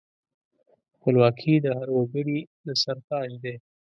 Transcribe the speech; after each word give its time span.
خپلواکي 0.95 1.53
د 1.63 1.67
هر 1.77 1.89
وګړي 1.97 2.39
د 2.65 2.67
سر 2.81 2.97
تاج 3.09 3.29
دی. 3.43 3.55